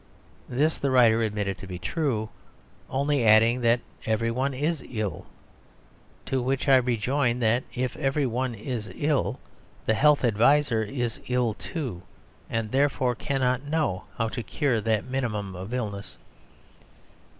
This 0.49 0.79
the 0.79 0.89
writer 0.89 1.21
admitted 1.21 1.59
to 1.59 1.67
be 1.67 1.77
true, 1.77 2.29
only 2.89 3.23
adding 3.23 3.61
that 3.61 3.81
everyone 4.07 4.51
is 4.51 4.83
ill. 4.89 5.27
To 6.25 6.41
which 6.41 6.67
I 6.67 6.77
rejoin 6.77 7.37
that 7.41 7.63
if 7.75 7.95
everyone 7.95 8.55
is 8.55 8.91
ill 8.95 9.39
the 9.85 9.93
health 9.93 10.25
adviser 10.25 10.81
is 10.81 11.21
ill 11.27 11.53
too, 11.53 12.01
and 12.49 12.71
therefore 12.71 13.13
cannot 13.13 13.67
know 13.67 14.05
how 14.17 14.27
to 14.29 14.41
cure 14.41 14.81
that 14.81 15.05
minimum 15.05 15.55
of 15.55 15.71
illness. 15.71 16.17